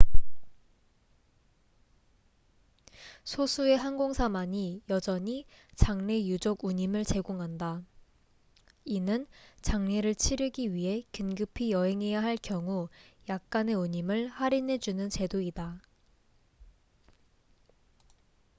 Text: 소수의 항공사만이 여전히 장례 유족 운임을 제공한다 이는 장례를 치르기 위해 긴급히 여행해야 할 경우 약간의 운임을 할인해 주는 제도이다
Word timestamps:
소수의 3.23 3.77
항공사만이 3.77 4.81
여전히 4.89 5.45
장례 5.75 6.25
유족 6.25 6.63
운임을 6.63 7.05
제공한다 7.05 7.83
이는 8.83 9.27
장례를 9.61 10.15
치르기 10.15 10.73
위해 10.73 11.03
긴급히 11.11 11.69
여행해야 11.69 12.23
할 12.23 12.35
경우 12.37 12.89
약간의 13.29 13.75
운임을 13.75 14.29
할인해 14.29 14.79
주는 14.79 15.07
제도이다 15.07 15.79